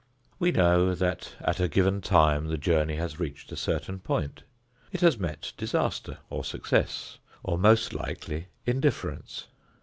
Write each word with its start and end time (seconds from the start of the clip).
We 0.39 0.51
know 0.51 0.95
that 0.95 1.33
at 1.41 1.59
a 1.59 1.67
given 1.67 2.01
time 2.01 2.47
the 2.47 2.57
journey 2.57 2.95
has 2.95 3.19
reached 3.19 3.51
a 3.51 3.55
certain 3.55 3.99
point; 3.99 4.41
it 4.91 5.01
has 5.01 5.19
met 5.19 5.53
disaster 5.57 6.17
or 6.31 6.43
success, 6.43 7.19
or 7.43 7.55
most 7.59 7.93
likely 7.93 8.47
indifference. 8.65 9.45